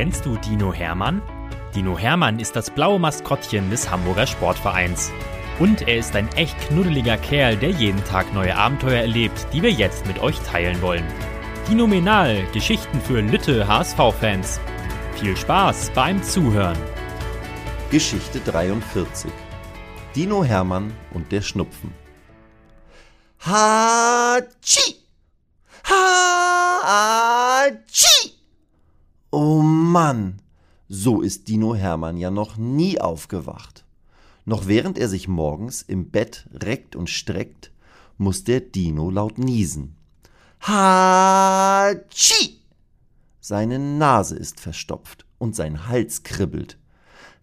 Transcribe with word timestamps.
Kennst 0.00 0.24
du 0.24 0.38
Dino 0.38 0.72
Hermann? 0.72 1.20
Dino 1.74 1.98
Hermann 1.98 2.38
ist 2.38 2.56
das 2.56 2.70
blaue 2.70 2.98
Maskottchen 2.98 3.68
des 3.68 3.90
Hamburger 3.90 4.26
Sportvereins. 4.26 5.12
Und 5.58 5.86
er 5.86 5.98
ist 5.98 6.16
ein 6.16 6.26
echt 6.36 6.58
knuddeliger 6.58 7.18
Kerl, 7.18 7.54
der 7.58 7.68
jeden 7.68 8.02
Tag 8.04 8.32
neue 8.32 8.56
Abenteuer 8.56 9.02
erlebt, 9.02 9.46
die 9.52 9.62
wir 9.62 9.70
jetzt 9.70 10.06
mit 10.06 10.18
euch 10.20 10.38
teilen 10.40 10.80
wollen. 10.80 11.04
Dinominal, 11.68 12.46
Geschichten 12.54 12.98
für 12.98 13.20
Lütte 13.20 13.68
HSV-Fans. 13.68 14.58
Viel 15.16 15.36
Spaß 15.36 15.90
beim 15.94 16.22
Zuhören. 16.22 16.78
Geschichte 17.90 18.40
43 18.40 19.30
Dino 20.16 20.42
Hermann 20.42 20.94
und 21.12 21.30
der 21.30 21.42
Schnupfen. 21.42 21.92
Hatschi! 23.38 24.96
Hatschi! 25.84 26.70
Oh 29.32 29.62
Mann, 29.62 30.42
so 30.88 31.22
ist 31.22 31.46
Dino 31.46 31.76
Hermann 31.76 32.16
ja 32.16 32.32
noch 32.32 32.56
nie 32.56 33.00
aufgewacht. 33.00 33.84
Noch 34.44 34.66
während 34.66 34.98
er 34.98 35.08
sich 35.08 35.28
morgens 35.28 35.82
im 35.82 36.10
Bett 36.10 36.48
reckt 36.52 36.96
und 36.96 37.08
streckt, 37.08 37.70
muss 38.18 38.42
der 38.42 38.58
Dino 38.58 39.08
laut 39.08 39.38
niesen. 39.38 39.94
Hatschi! 40.58 42.58
Seine 43.40 43.78
Nase 43.78 44.34
ist 44.34 44.58
verstopft 44.58 45.24
und 45.38 45.54
sein 45.54 45.86
Hals 45.86 46.24
kribbelt. 46.24 46.76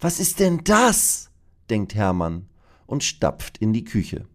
Was 0.01 0.19
ist 0.19 0.41
denn 0.41 0.65
das? 0.65 1.29
denkt 1.69 1.95
Hermann 1.95 2.49
und 2.85 3.05
stapft 3.05 3.59
in 3.59 3.71
die 3.71 3.85
Küche. 3.85 4.25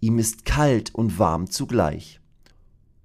Ihm 0.00 0.18
ist 0.18 0.46
kalt 0.46 0.94
und 0.94 1.18
warm 1.18 1.50
zugleich. 1.50 2.18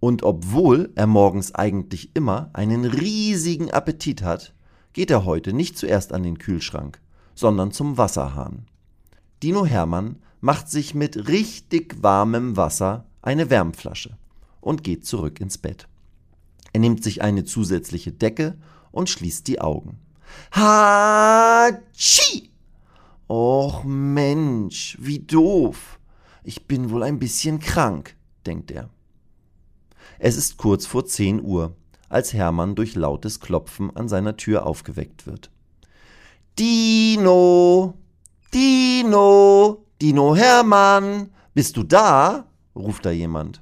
Und 0.03 0.23
obwohl 0.23 0.91
er 0.95 1.07
morgens 1.07 1.55
eigentlich 1.55 2.13
immer 2.13 2.49
einen 2.51 2.83
riesigen 2.83 3.71
Appetit 3.71 4.21
hat, 4.21 4.53
geht 4.91 5.09
er 5.09 5.23
heute 5.23 5.53
nicht 5.53 5.77
zuerst 5.77 6.11
an 6.11 6.23
den 6.23 6.39
Kühlschrank, 6.39 6.99
sondern 7.35 7.71
zum 7.71 7.97
Wasserhahn. 7.97 8.65
Dino 9.41 9.65
Hermann 9.65 10.17
macht 10.41 10.69
sich 10.69 10.93
mit 10.93 11.29
richtig 11.29 12.03
warmem 12.03 12.57
Wasser 12.57 13.05
eine 13.21 13.49
Wärmflasche 13.49 14.17
und 14.59 14.83
geht 14.83 15.05
zurück 15.05 15.39
ins 15.39 15.57
Bett. 15.57 15.87
Er 16.73 16.81
nimmt 16.81 17.01
sich 17.01 17.21
eine 17.21 17.45
zusätzliche 17.45 18.11
Decke 18.11 18.57
und 18.91 19.09
schließt 19.09 19.47
die 19.47 19.61
Augen. 19.61 19.99
Hatschi! 20.51 22.51
Och 23.29 23.85
Mensch, 23.85 24.97
wie 24.99 25.19
doof. 25.19 25.97
Ich 26.43 26.67
bin 26.67 26.89
wohl 26.89 27.03
ein 27.03 27.19
bisschen 27.19 27.61
krank, 27.61 28.17
denkt 28.45 28.69
er. 28.69 28.89
Es 30.19 30.37
ist 30.37 30.57
kurz 30.57 30.85
vor 30.85 31.05
zehn 31.05 31.41
Uhr, 31.41 31.75
als 32.09 32.33
Hermann 32.33 32.75
durch 32.75 32.95
lautes 32.95 33.39
Klopfen 33.39 33.95
an 33.95 34.07
seiner 34.07 34.37
Tür 34.37 34.65
aufgeweckt 34.65 35.25
wird. 35.25 35.49
Dino! 36.59 37.95
Dino! 38.53 39.85
Dino 40.01 40.35
Hermann! 40.35 41.29
Bist 41.53 41.77
du 41.77 41.83
da? 41.83 42.45
ruft 42.75 43.05
da 43.05 43.11
jemand. 43.11 43.61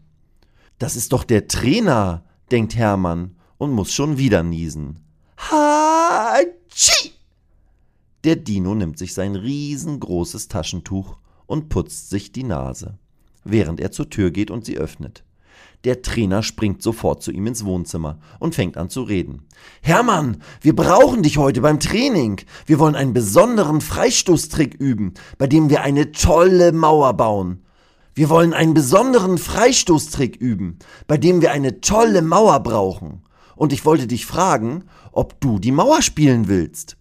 Das 0.79 0.95
ist 0.95 1.13
doch 1.13 1.23
der 1.23 1.47
Trainer, 1.47 2.23
denkt 2.51 2.75
Hermann 2.75 3.35
und 3.57 3.71
muss 3.71 3.93
schon 3.93 4.17
wieder 4.17 4.43
niesen. 4.43 4.99
Hatschi! 5.37 7.11
Der 8.23 8.35
Dino 8.35 8.75
nimmt 8.75 8.97
sich 8.97 9.13
sein 9.13 9.35
riesengroßes 9.35 10.47
Taschentuch 10.47 11.17
und 11.45 11.69
putzt 11.69 12.09
sich 12.09 12.31
die 12.31 12.43
Nase, 12.43 12.97
während 13.43 13.79
er 13.79 13.91
zur 13.91 14.09
Tür 14.09 14.31
geht 14.31 14.51
und 14.51 14.65
sie 14.65 14.77
öffnet. 14.77 15.23
Der 15.83 16.03
Trainer 16.03 16.43
springt 16.43 16.83
sofort 16.83 17.23
zu 17.23 17.31
ihm 17.31 17.47
ins 17.47 17.65
Wohnzimmer 17.65 18.19
und 18.39 18.53
fängt 18.53 18.77
an 18.77 18.89
zu 18.89 19.01
reden. 19.01 19.47
Hermann, 19.81 20.37
wir 20.61 20.75
brauchen 20.75 21.23
dich 21.23 21.37
heute 21.37 21.61
beim 21.61 21.79
Training. 21.79 22.39
Wir 22.67 22.77
wollen 22.77 22.95
einen 22.95 23.13
besonderen 23.13 23.81
Freistoßtrick 23.81 24.75
üben, 24.75 25.15
bei 25.39 25.47
dem 25.47 25.69
wir 25.69 25.81
eine 25.81 26.11
tolle 26.11 26.71
Mauer 26.71 27.13
bauen. 27.13 27.63
Wir 28.13 28.29
wollen 28.29 28.53
einen 28.53 28.73
besonderen 28.73 29.37
Freistoßtrick 29.37 30.35
üben, 30.35 30.77
bei 31.07 31.17
dem 31.17 31.41
wir 31.41 31.51
eine 31.51 31.81
tolle 31.81 32.21
Mauer 32.21 32.59
brauchen. 32.59 33.23
Und 33.55 33.73
ich 33.73 33.85
wollte 33.85 34.05
dich 34.05 34.25
fragen, 34.25 34.83
ob 35.11 35.39
du 35.41 35.57
die 35.57 35.71
Mauer 35.71 36.01
spielen 36.01 36.47
willst. 36.47 36.97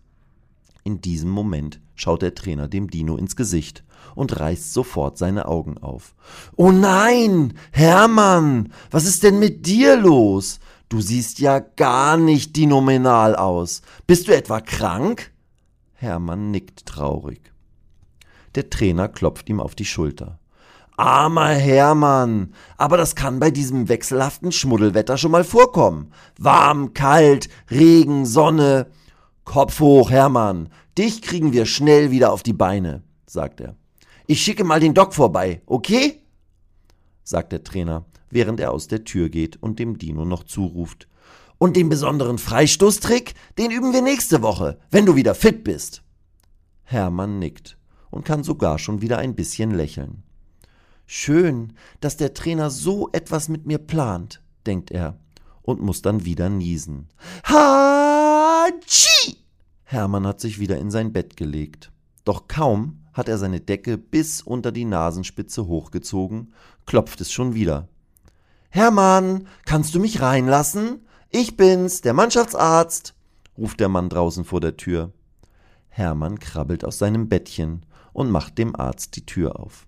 In 0.84 1.00
diesem 1.00 1.30
Moment 1.30 1.80
schaut 1.94 2.22
der 2.22 2.34
Trainer 2.34 2.68
dem 2.68 2.88
Dino 2.88 3.16
ins 3.16 3.36
Gesicht 3.36 3.84
und 4.14 4.38
reißt 4.38 4.72
sofort 4.72 5.18
seine 5.18 5.46
Augen 5.46 5.78
auf. 5.78 6.14
Oh 6.56 6.70
nein, 6.70 7.54
Hermann, 7.72 8.72
was 8.90 9.04
ist 9.04 9.22
denn 9.22 9.38
mit 9.38 9.66
dir 9.66 9.96
los? 9.96 10.60
Du 10.88 11.00
siehst 11.00 11.38
ja 11.38 11.60
gar 11.60 12.16
nicht 12.16 12.56
dinominal 12.56 13.36
aus. 13.36 13.82
Bist 14.06 14.26
du 14.26 14.36
etwa 14.36 14.60
krank? 14.60 15.30
Hermann 15.94 16.50
nickt 16.50 16.86
traurig. 16.86 17.52
Der 18.56 18.70
Trainer 18.70 19.08
klopft 19.08 19.48
ihm 19.48 19.60
auf 19.60 19.74
die 19.74 19.84
Schulter. 19.84 20.40
Armer 20.96 21.54
Hermann, 21.54 22.52
aber 22.76 22.98
das 22.98 23.14
kann 23.14 23.38
bei 23.38 23.50
diesem 23.50 23.88
wechselhaften 23.88 24.52
Schmuddelwetter 24.52 25.16
schon 25.16 25.30
mal 25.30 25.44
vorkommen. 25.44 26.12
Warm, 26.36 26.92
kalt, 26.92 27.48
Regen, 27.70 28.26
Sonne. 28.26 28.90
Kopf 29.44 29.80
hoch, 29.80 30.10
Hermann, 30.10 30.68
dich 30.98 31.22
kriegen 31.22 31.52
wir 31.52 31.64
schnell 31.64 32.10
wieder 32.10 32.32
auf 32.32 32.42
die 32.42 32.52
Beine, 32.52 33.02
sagt 33.26 33.60
er. 33.60 33.76
Ich 34.30 34.44
schicke 34.44 34.62
mal 34.62 34.78
den 34.78 34.94
Doc 34.94 35.12
vorbei, 35.12 35.60
okay? 35.66 36.22
sagt 37.24 37.50
der 37.50 37.64
Trainer, 37.64 38.04
während 38.30 38.60
er 38.60 38.70
aus 38.70 38.86
der 38.86 39.02
Tür 39.02 39.28
geht 39.28 39.60
und 39.60 39.80
dem 39.80 39.98
Dino 39.98 40.24
noch 40.24 40.44
zuruft. 40.44 41.08
Und 41.58 41.74
den 41.74 41.88
besonderen 41.88 42.38
Freistoßtrick, 42.38 43.34
den 43.58 43.72
üben 43.72 43.92
wir 43.92 44.02
nächste 44.02 44.40
Woche, 44.40 44.78
wenn 44.92 45.04
du 45.04 45.16
wieder 45.16 45.34
fit 45.34 45.64
bist. 45.64 46.04
Hermann 46.84 47.40
nickt 47.40 47.76
und 48.12 48.24
kann 48.24 48.44
sogar 48.44 48.78
schon 48.78 49.02
wieder 49.02 49.18
ein 49.18 49.34
bisschen 49.34 49.72
lächeln. 49.72 50.22
Schön, 51.06 51.72
dass 52.00 52.16
der 52.16 52.32
Trainer 52.32 52.70
so 52.70 53.08
etwas 53.10 53.48
mit 53.48 53.66
mir 53.66 53.78
plant, 53.78 54.40
denkt 54.64 54.92
er 54.92 55.18
und 55.60 55.82
muss 55.82 56.02
dann 56.02 56.24
wieder 56.24 56.48
niesen. 56.48 57.08
Hatschi! 57.42 59.38
Hermann 59.82 60.24
hat 60.24 60.38
sich 60.38 60.60
wieder 60.60 60.78
in 60.78 60.92
sein 60.92 61.12
Bett 61.12 61.36
gelegt. 61.36 61.90
Doch 62.24 62.46
kaum 62.46 63.00
hat 63.12 63.28
er 63.28 63.38
seine 63.38 63.60
Decke 63.60 63.98
bis 63.98 64.42
unter 64.42 64.72
die 64.72 64.84
Nasenspitze 64.84 65.66
hochgezogen, 65.66 66.52
klopft 66.86 67.20
es 67.20 67.32
schon 67.32 67.54
wieder. 67.54 67.88
Hermann, 68.70 69.48
kannst 69.64 69.94
du 69.94 70.00
mich 70.00 70.20
reinlassen? 70.20 71.06
Ich 71.30 71.56
bin's, 71.56 72.00
der 72.02 72.12
Mannschaftsarzt, 72.12 73.14
ruft 73.58 73.80
der 73.80 73.88
Mann 73.88 74.08
draußen 74.08 74.44
vor 74.44 74.60
der 74.60 74.76
Tür. 74.76 75.12
Hermann 75.88 76.38
krabbelt 76.38 76.84
aus 76.84 76.98
seinem 76.98 77.28
Bettchen 77.28 77.84
und 78.12 78.30
macht 78.30 78.58
dem 78.58 78.76
Arzt 78.76 79.16
die 79.16 79.26
Tür 79.26 79.58
auf. 79.58 79.86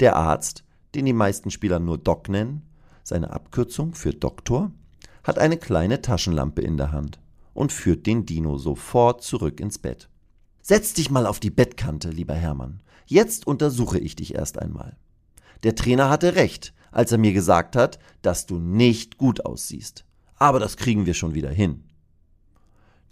Der 0.00 0.16
Arzt, 0.16 0.64
den 0.94 1.06
die 1.06 1.12
meisten 1.12 1.50
Spieler 1.50 1.78
nur 1.78 1.98
Doc 1.98 2.28
nennen, 2.28 2.62
seine 3.02 3.30
Abkürzung 3.30 3.94
für 3.94 4.12
Doktor, 4.12 4.72
hat 5.22 5.38
eine 5.38 5.56
kleine 5.56 6.02
Taschenlampe 6.02 6.62
in 6.62 6.76
der 6.76 6.92
Hand 6.92 7.20
und 7.54 7.72
führt 7.72 8.06
den 8.06 8.26
Dino 8.26 8.58
sofort 8.58 9.22
zurück 9.22 9.60
ins 9.60 9.78
Bett. 9.78 10.08
Setz 10.68 10.94
dich 10.94 11.10
mal 11.12 11.26
auf 11.26 11.38
die 11.38 11.50
Bettkante, 11.50 12.10
lieber 12.10 12.34
Hermann. 12.34 12.80
Jetzt 13.06 13.46
untersuche 13.46 14.00
ich 14.00 14.16
dich 14.16 14.34
erst 14.34 14.58
einmal. 14.58 14.96
Der 15.62 15.76
Trainer 15.76 16.10
hatte 16.10 16.34
recht, 16.34 16.74
als 16.90 17.12
er 17.12 17.18
mir 17.18 17.32
gesagt 17.32 17.76
hat, 17.76 18.00
dass 18.20 18.46
du 18.46 18.58
nicht 18.58 19.16
gut 19.16 19.46
aussiehst. 19.46 20.04
Aber 20.34 20.58
das 20.58 20.76
kriegen 20.76 21.06
wir 21.06 21.14
schon 21.14 21.34
wieder 21.34 21.50
hin. 21.50 21.84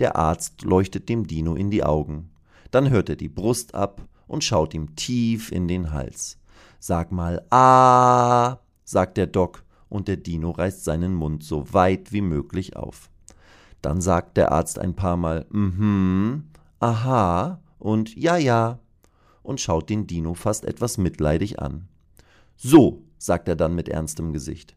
Der 0.01 0.17
Arzt 0.17 0.63
leuchtet 0.63 1.09
dem 1.09 1.29
Dino 1.29 1.55
in 1.55 1.71
die 1.71 1.85
Augen. 1.85 2.33
Dann 2.73 2.91
hört 2.91 3.09
er 3.09 3.15
die 3.15 3.29
Brust 3.29 3.73
ab 3.73 4.03
und 4.27 4.43
schaut 4.43 4.75
ihm 4.75 4.97
tief 4.97 5.53
in 5.53 5.69
den 5.69 5.93
Hals. 5.93 6.39
Sag 6.81 7.13
mal 7.13 7.47
Ah, 7.51 8.59
sagt 8.83 9.17
der 9.17 9.29
Doc, 9.29 9.63
und 9.89 10.09
der 10.09 10.17
Dino 10.17 10.51
reißt 10.51 10.83
seinen 10.83 11.15
Mund 11.15 11.45
so 11.45 11.73
weit 11.73 12.11
wie 12.11 12.21
möglich 12.21 12.75
auf. 12.75 13.11
Dann 13.81 14.01
sagt 14.01 14.39
der 14.39 14.51
Arzt 14.51 14.81
ein 14.81 14.97
paar 14.97 15.17
Mal 15.17 15.47
Mhm, 15.51 16.49
aha 16.85 17.63
und 17.79 18.15
ja, 18.15 18.37
ja 18.37 18.79
und 19.43 19.61
schaut 19.61 19.89
den 19.89 20.07
Dino 20.07 20.35
fast 20.35 20.65
etwas 20.65 20.99
mitleidig 20.99 21.59
an. 21.59 21.89
So, 22.57 23.03
sagt 23.19 23.49
er 23.49 23.57
dann 23.57 23.75
mit 23.75 23.89
ernstem 23.89 24.33
Gesicht. 24.33 24.77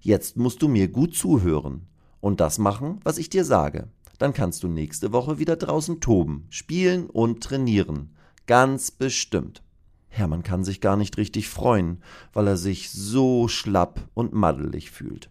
Jetzt 0.00 0.36
musst 0.36 0.62
du 0.62 0.68
mir 0.68 0.88
gut 0.88 1.16
zuhören 1.16 1.86
und 2.20 2.40
das 2.40 2.58
machen, 2.58 3.00
was 3.02 3.18
ich 3.18 3.28
dir 3.28 3.44
sage. 3.44 3.88
Dann 4.18 4.32
kannst 4.32 4.62
du 4.62 4.68
nächste 4.68 5.12
Woche 5.12 5.38
wieder 5.38 5.56
draußen 5.56 6.00
toben, 6.00 6.46
spielen 6.48 7.10
und 7.10 7.42
trainieren. 7.42 8.10
Ganz 8.46 8.90
bestimmt. 8.92 9.62
Hermann 10.08 10.42
kann 10.44 10.64
sich 10.64 10.80
gar 10.80 10.96
nicht 10.96 11.16
richtig 11.16 11.48
freuen, 11.48 12.02
weil 12.32 12.46
er 12.46 12.56
sich 12.56 12.90
so 12.90 13.48
schlapp 13.48 14.08
und 14.14 14.32
maddelig 14.32 14.90
fühlt. 14.90 15.28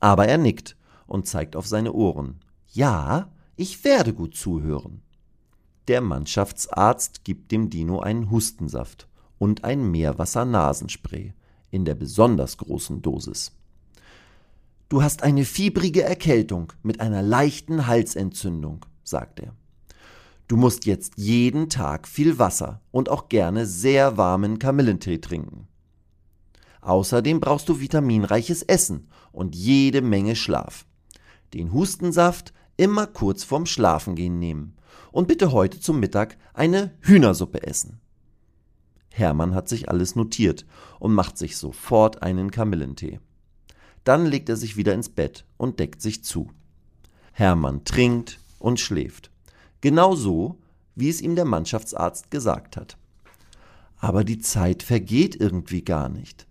Aber 0.00 0.26
er 0.26 0.38
nickt 0.38 0.76
und 1.06 1.26
zeigt 1.28 1.54
auf 1.54 1.66
seine 1.66 1.92
Ohren. 1.92 2.40
Ja, 2.72 3.30
ich 3.56 3.84
werde 3.84 4.12
gut 4.12 4.34
zuhören. 4.34 5.01
Der 5.92 6.00
Mannschaftsarzt 6.00 7.22
gibt 7.22 7.52
dem 7.52 7.68
Dino 7.68 8.00
einen 8.00 8.30
Hustensaft 8.30 9.08
und 9.36 9.62
ein 9.64 9.90
Meerwasser-Nasenspray 9.90 11.34
in 11.70 11.84
der 11.84 11.94
besonders 11.94 12.56
großen 12.56 13.02
Dosis. 13.02 13.52
Du 14.88 15.02
hast 15.02 15.22
eine 15.22 15.44
fiebrige 15.44 16.02
Erkältung 16.02 16.72
mit 16.82 17.02
einer 17.02 17.20
leichten 17.20 17.88
Halsentzündung, 17.88 18.86
sagt 19.04 19.40
er. 19.40 19.54
Du 20.48 20.56
musst 20.56 20.86
jetzt 20.86 21.18
jeden 21.18 21.68
Tag 21.68 22.08
viel 22.08 22.38
Wasser 22.38 22.80
und 22.90 23.10
auch 23.10 23.28
gerne 23.28 23.66
sehr 23.66 24.16
warmen 24.16 24.58
Kamillentee 24.58 25.18
trinken. 25.18 25.68
Außerdem 26.80 27.38
brauchst 27.38 27.68
du 27.68 27.80
vitaminreiches 27.80 28.62
Essen 28.62 29.08
und 29.30 29.54
jede 29.54 30.00
Menge 30.00 30.36
Schlaf. 30.36 30.86
Den 31.52 31.70
Hustensaft 31.74 32.54
immer 32.78 33.06
kurz 33.06 33.44
vorm 33.44 33.66
Schlafengehen 33.66 34.38
nehmen 34.38 34.78
und 35.10 35.28
bitte 35.28 35.52
heute 35.52 35.80
zum 35.80 36.00
Mittag 36.00 36.36
eine 36.54 36.92
Hühnersuppe 37.00 37.62
essen. 37.62 38.00
Hermann 39.10 39.54
hat 39.54 39.68
sich 39.68 39.88
alles 39.88 40.16
notiert 40.16 40.66
und 40.98 41.12
macht 41.12 41.36
sich 41.36 41.56
sofort 41.56 42.22
einen 42.22 42.50
Kamillentee. 42.50 43.20
Dann 44.04 44.26
legt 44.26 44.48
er 44.48 44.56
sich 44.56 44.76
wieder 44.76 44.94
ins 44.94 45.08
Bett 45.08 45.44
und 45.56 45.78
deckt 45.78 46.00
sich 46.00 46.24
zu. 46.24 46.50
Hermann 47.32 47.84
trinkt 47.84 48.38
und 48.58 48.80
schläft. 48.80 49.30
Genau 49.80 50.14
so, 50.14 50.58
wie 50.94 51.08
es 51.08 51.20
ihm 51.20 51.36
der 51.36 51.44
Mannschaftsarzt 51.44 52.30
gesagt 52.30 52.76
hat. 52.76 52.96
Aber 53.98 54.24
die 54.24 54.38
Zeit 54.38 54.82
vergeht 54.82 55.36
irgendwie 55.36 55.82
gar 55.82 56.08
nicht. 56.08 56.46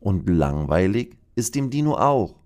Und 0.00 0.28
langweilig 0.28 1.16
ist 1.34 1.54
dem 1.54 1.70
Dino 1.70 1.96
auch. 1.96 2.37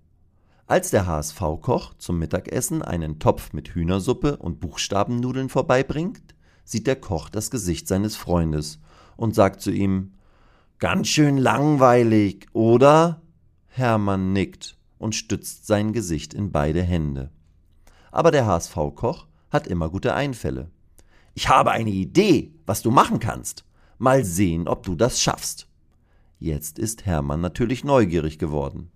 Als 0.65 0.91
der 0.91 1.05
HSV-Koch 1.05 1.95
zum 1.97 2.19
Mittagessen 2.19 2.81
einen 2.81 3.19
Topf 3.19 3.51
mit 3.51 3.75
Hühnersuppe 3.75 4.37
und 4.37 4.61
Buchstabennudeln 4.61 5.49
vorbeibringt, 5.49 6.35
sieht 6.63 6.87
der 6.87 6.95
Koch 6.95 7.27
das 7.27 7.51
Gesicht 7.51 7.85
seines 7.85 8.15
Freundes 8.15 8.79
und 9.17 9.35
sagt 9.35 9.59
zu 9.59 9.71
ihm 9.71 10.13
Ganz 10.79 11.09
schön 11.09 11.37
langweilig, 11.37 12.47
oder? 12.53 13.21
Hermann 13.67 14.31
nickt 14.31 14.77
und 14.97 15.15
stützt 15.15 15.67
sein 15.67 15.91
Gesicht 15.91 16.33
in 16.33 16.53
beide 16.53 16.81
Hände. 16.81 17.29
Aber 18.11 18.31
der 18.31 18.45
HSV-Koch 18.45 19.27
hat 19.49 19.67
immer 19.67 19.89
gute 19.89 20.13
Einfälle. 20.13 20.71
Ich 21.33 21.49
habe 21.49 21.71
eine 21.71 21.89
Idee, 21.89 22.53
was 22.65 22.81
du 22.81 22.89
machen 22.89 23.19
kannst. 23.19 23.65
Mal 23.97 24.23
sehen, 24.23 24.69
ob 24.69 24.83
du 24.83 24.95
das 24.95 25.19
schaffst. 25.21 25.67
Jetzt 26.39 26.79
ist 26.79 27.05
Hermann 27.05 27.41
natürlich 27.41 27.83
neugierig 27.83 28.39
geworden. 28.39 28.92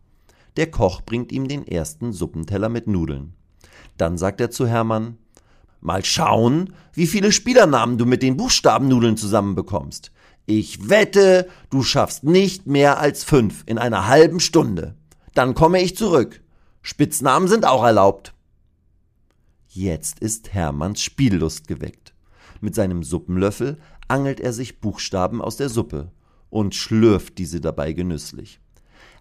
Der 0.57 0.69
Koch 0.69 1.01
bringt 1.01 1.31
ihm 1.31 1.47
den 1.47 1.65
ersten 1.65 2.11
Suppenteller 2.11 2.69
mit 2.69 2.87
Nudeln. 2.87 3.33
Dann 3.97 4.17
sagt 4.17 4.41
er 4.41 4.51
zu 4.51 4.67
Hermann 4.67 5.17
Mal 5.79 6.03
schauen, 6.03 6.73
wie 6.93 7.07
viele 7.07 7.31
Spielernamen 7.31 7.97
du 7.97 8.05
mit 8.05 8.23
den 8.23 8.35
Buchstabennudeln 8.35 9.15
zusammenbekommst. 9.15 10.11
Ich 10.45 10.89
wette, 10.89 11.47
du 11.69 11.83
schaffst 11.83 12.23
nicht 12.23 12.65
mehr 12.65 12.99
als 12.99 13.23
fünf 13.23 13.63
in 13.67 13.77
einer 13.77 14.07
halben 14.07 14.39
Stunde. 14.39 14.95
Dann 15.33 15.53
komme 15.53 15.81
ich 15.81 15.95
zurück. 15.95 16.41
Spitznamen 16.81 17.47
sind 17.47 17.65
auch 17.65 17.83
erlaubt. 17.83 18.33
Jetzt 19.67 20.19
ist 20.19 20.53
Hermanns 20.53 21.01
Spiellust 21.03 21.67
geweckt. 21.67 22.13
Mit 22.59 22.73
seinem 22.73 23.03
Suppenlöffel 23.03 23.77
angelt 24.07 24.39
er 24.39 24.53
sich 24.53 24.79
Buchstaben 24.79 25.41
aus 25.41 25.57
der 25.57 25.69
Suppe 25.69 26.11
und 26.49 26.73
schlürft 26.73 27.37
diese 27.37 27.61
dabei 27.61 27.93
genüsslich. 27.93 28.59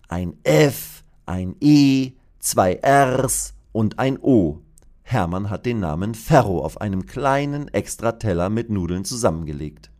Ein 0.08 0.38
F, 0.44 1.04
ein 1.26 1.56
E, 1.60 2.12
zwei 2.38 2.80
Rs 2.82 3.54
und 3.72 3.98
ein 3.98 4.18
O. 4.18 4.60
Hermann 5.02 5.50
hat 5.50 5.66
den 5.66 5.80
Namen 5.80 6.14
Ferro 6.14 6.64
auf 6.64 6.80
einem 6.80 7.06
kleinen 7.06 7.68
Extrateller 7.68 8.50
mit 8.50 8.70
Nudeln 8.70 9.04
zusammengelegt. 9.04 9.90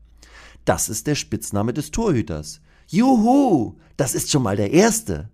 Das 0.65 0.89
ist 0.89 1.07
der 1.07 1.15
Spitzname 1.15 1.73
des 1.73 1.93
Torhüters. 1.93 2.61
Juhu, 2.89 3.77
das 3.97 4.15
ist 4.15 4.31
schon 4.31 4.43
mal 4.43 4.57
der 4.57 4.73
erste. 4.73 5.31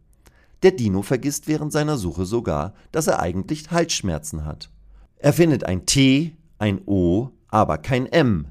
Der 0.63 0.73
Dino 0.73 1.03
vergisst 1.03 1.49
während 1.49 1.73
seiner 1.73 1.97
Suche 1.97 2.27
sogar, 2.27 2.75
dass 2.93 3.07
er 3.07 3.21
eigentlich 3.21 3.71
Halsschmerzen 3.71 4.45
hat. 4.45 4.71
Er 5.17 5.33
findet 5.33 5.65
ein 5.65 5.87
T, 5.87 6.37
ein 6.59 6.81
O, 6.87 7.31
aber 7.49 7.79
kein 7.79 8.07
M. 8.07 8.47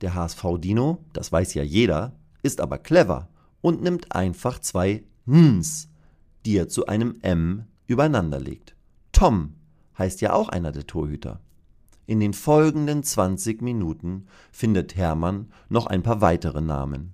Der 0.00 0.14
HSV-Dino, 0.14 0.98
das 1.12 1.30
weiß 1.30 1.54
ja 1.54 1.62
jeder, 1.62 2.12
ist 2.42 2.60
aber 2.60 2.78
clever 2.78 3.28
und 3.60 3.82
nimmt 3.82 4.12
einfach 4.12 4.58
zwei 4.60 5.04
Ns, 5.28 5.89
die 6.46 6.56
er 6.56 6.68
zu 6.68 6.86
einem 6.86 7.16
M 7.22 7.64
übereinanderlegt. 7.86 8.74
Tom 9.12 9.54
heißt 9.98 10.20
ja 10.20 10.32
auch 10.32 10.48
einer 10.48 10.72
der 10.72 10.86
Torhüter. 10.86 11.40
In 12.06 12.20
den 12.20 12.32
folgenden 12.32 13.02
20 13.02 13.62
Minuten 13.62 14.26
findet 14.50 14.96
Hermann 14.96 15.52
noch 15.68 15.86
ein 15.86 16.02
paar 16.02 16.20
weitere 16.20 16.60
Namen. 16.60 17.12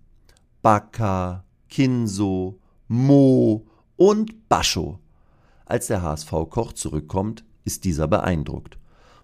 Baka, 0.62 1.44
Kinso, 1.68 2.58
Mo 2.88 3.66
und 3.96 4.48
Bascho. 4.48 5.00
Als 5.66 5.88
der 5.88 6.02
HSV-Koch 6.02 6.72
zurückkommt, 6.72 7.44
ist 7.64 7.84
dieser 7.84 8.08
beeindruckt. 8.08 8.78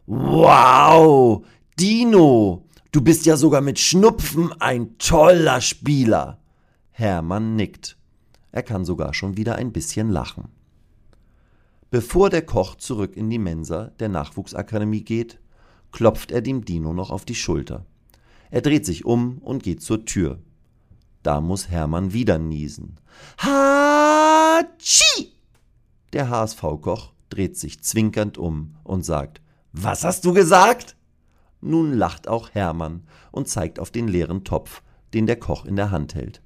Wow, 0.06 1.46
Dino, 1.78 2.66
du 2.90 3.00
bist 3.00 3.25
ja 3.25 3.37
sogar 3.37 3.60
mit 3.60 3.78
Schnupfen 3.78 4.52
ein 4.60 4.99
toller 4.99 5.60
Spieler. 5.60 6.38
Hermann 6.90 7.56
nickt. 7.56 7.96
Er 8.52 8.62
kann 8.62 8.84
sogar 8.84 9.14
schon 9.14 9.37
wieder 9.37 9.56
ein 9.56 9.72
bisschen 9.72 10.10
lachen. 10.10 10.49
Bevor 11.90 12.31
der 12.31 12.43
Koch 12.43 12.76
zurück 12.76 13.16
in 13.16 13.28
die 13.28 13.38
Mensa 13.38 13.93
der 13.99 14.08
Nachwuchsakademie 14.08 15.02
geht, 15.02 15.40
klopft 15.90 16.31
er 16.31 16.43
dem 16.43 16.64
Dino 16.64 16.93
noch 16.93 17.10
auf 17.10 17.25
die 17.25 17.34
Schulter. 17.34 17.84
Er 18.50 18.60
dreht 18.60 18.87
sich 18.87 19.04
um 19.04 19.38
und 19.38 19.62
geht 19.62 19.82
zur 19.82 20.04
Tür. 20.04 20.38
Da 21.22 21.40
muss 21.40 21.69
Hermann 21.69 22.12
wieder 22.12 22.38
niesen. 22.38 22.99
Hatschi! 23.38 25.32
Der 26.12 26.28
HSV-Koch 26.28 27.12
dreht 27.31 27.56
sich 27.56 27.82
zwinkernd 27.82 28.37
um 28.37 28.75
und 28.84 29.04
sagt: 29.04 29.40
Was 29.72 30.04
hast 30.04 30.25
du 30.25 30.32
gesagt? 30.32 30.96
Nun 31.60 31.94
lacht 31.94 32.28
auch 32.28 32.50
Hermann 32.50 33.04
und 33.31 33.49
zeigt 33.49 33.78
auf 33.78 33.90
den 33.90 34.08
leeren 34.08 34.44
Topf, 34.44 34.82
den 35.14 35.26
der 35.26 35.38
Koch 35.38 35.64
in 35.64 35.76
der 35.76 35.90
Hand 35.90 36.14
hält. 36.14 36.43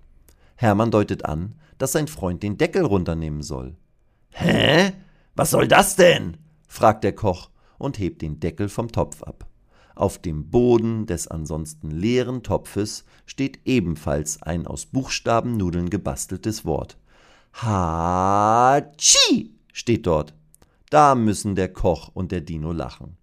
Hermann 0.57 0.91
deutet 0.91 1.25
an, 1.25 1.55
dass 1.79 1.93
sein 1.93 2.09
Freund 2.09 2.43
den 2.43 2.57
Deckel 2.57 2.85
runternehmen 2.85 3.43
soll. 3.43 3.77
Hä? 4.31 4.93
Was 5.35 5.51
soll 5.51 5.69
das 5.69 5.97
denn? 5.97 6.39
fragt 6.67 7.05
der 7.05 7.15
Koch 7.15 7.51
und 7.79 7.99
hebt 7.99 8.23
den 8.23 8.41
Deckel 8.41 8.69
vom 8.69 8.91
Topf 8.91 9.23
ab. 9.23 9.47
Auf 9.95 10.19
dem 10.19 10.51
Boden 10.51 11.07
des 11.07 11.27
ansonsten 11.27 11.91
leeren 11.91 12.43
Topfes 12.43 13.05
steht 13.25 13.61
ebenfalls 13.65 14.43
ein 14.43 14.67
aus 14.67 14.87
Buchstabennudeln 14.87 15.89
gebasteltes 15.89 16.67
Wort. 16.67 16.99
Hatschi 17.55 19.55
steht 19.73 20.07
dort. 20.07 20.35
Da 20.91 21.15
müssen 21.15 21.55
der 21.55 21.73
Koch 21.73 22.11
und 22.13 22.31
der 22.31 22.43
Dino 22.43 22.73
lachen. 22.73 23.17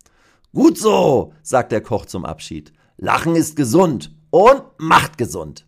Gut 0.53 0.77
so, 0.77 1.33
sagt 1.43 1.72
der 1.72 1.81
Koch 1.81 2.07
zum 2.07 2.25
Abschied. 2.25 2.74
Lachen 2.98 3.36
ist 3.36 3.55
gesund 3.55 4.15
und 4.31 4.63
macht 4.77 5.17
gesund. 5.17 5.67